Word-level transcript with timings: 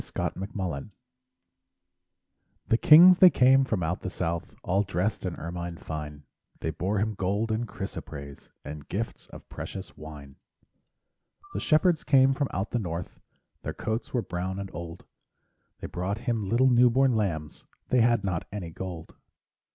Christmas 0.01 0.49
Carol 0.57 0.85
The 2.69 2.77
kings 2.77 3.19
they 3.19 3.29
came 3.29 3.63
from 3.63 3.83
out 3.83 4.01
the 4.01 4.09
south, 4.09 4.55
All 4.63 4.81
dressed 4.81 5.27
in 5.27 5.35
ermine 5.35 5.77
fine, 5.77 6.23
They 6.59 6.71
bore 6.71 6.97
Him 6.97 7.13
gold 7.13 7.51
and 7.51 7.67
chrysoprase, 7.67 8.49
And 8.65 8.87
gifts 8.89 9.27
of 9.27 9.47
precious 9.47 9.95
wine. 9.95 10.37
The 11.53 11.59
shepherds 11.59 12.03
came 12.03 12.33
from 12.33 12.47
out 12.51 12.71
the 12.71 12.79
north, 12.79 13.19
Their 13.61 13.75
coats 13.75 14.11
were 14.11 14.23
brown 14.23 14.57
and 14.57 14.71
old, 14.73 15.05
They 15.81 15.85
brought 15.87 16.17
Him 16.17 16.49
little 16.49 16.71
new 16.71 16.89
born 16.89 17.13
lambs 17.15 17.65
They 17.89 18.01
had 18.01 18.23
not 18.23 18.47
any 18.51 18.71
gold. 18.71 19.15